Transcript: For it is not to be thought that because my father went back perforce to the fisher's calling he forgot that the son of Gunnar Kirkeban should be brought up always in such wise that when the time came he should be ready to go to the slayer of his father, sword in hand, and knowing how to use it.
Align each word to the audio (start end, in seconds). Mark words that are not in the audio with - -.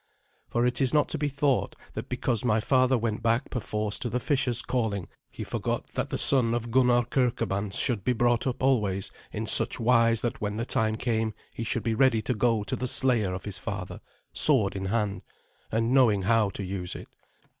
For 0.47 0.65
it 0.65 0.81
is 0.81 0.95
not 0.95 1.09
to 1.09 1.19
be 1.19 1.29
thought 1.29 1.75
that 1.93 2.09
because 2.09 2.43
my 2.43 2.59
father 2.59 2.97
went 2.97 3.21
back 3.21 3.51
perforce 3.51 3.99
to 3.99 4.09
the 4.09 4.19
fisher's 4.19 4.63
calling 4.63 5.07
he 5.29 5.43
forgot 5.43 5.85
that 5.89 6.09
the 6.09 6.17
son 6.17 6.55
of 6.55 6.71
Gunnar 6.71 7.03
Kirkeban 7.03 7.69
should 7.69 8.03
be 8.03 8.11
brought 8.13 8.47
up 8.47 8.63
always 8.63 9.11
in 9.31 9.45
such 9.45 9.79
wise 9.79 10.21
that 10.21 10.41
when 10.41 10.57
the 10.57 10.65
time 10.65 10.95
came 10.95 11.35
he 11.53 11.63
should 11.63 11.83
be 11.83 11.93
ready 11.93 12.23
to 12.23 12.33
go 12.33 12.63
to 12.63 12.75
the 12.75 12.87
slayer 12.87 13.31
of 13.35 13.45
his 13.45 13.59
father, 13.59 14.01
sword 14.33 14.75
in 14.75 14.85
hand, 14.85 15.21
and 15.71 15.93
knowing 15.93 16.23
how 16.23 16.49
to 16.49 16.63
use 16.63 16.95
it. 16.95 17.07